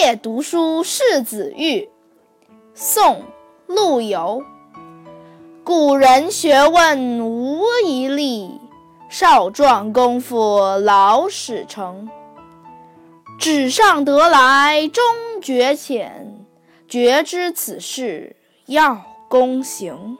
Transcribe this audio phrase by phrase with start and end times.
[0.00, 1.90] 夜读书世子玉
[2.72, 3.22] 宋
[3.66, 4.42] 陆游。
[5.62, 8.58] 古人学问无遗力
[9.10, 12.08] 少壮功夫老始成。
[13.38, 15.04] 纸上得来终
[15.42, 16.46] 觉浅
[16.88, 20.16] 绝知此事要躬行。